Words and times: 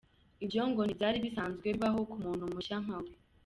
Ibyo 0.43 0.61
ngo 0.69 0.81
ntibyari 0.83 1.17
bisanzwe 1.25 1.65
bibaho 1.73 1.99
ku 2.09 2.15
muntu 2.23 2.43
mushya 2.53 2.77
nka 2.83 2.97
we. 3.03 3.11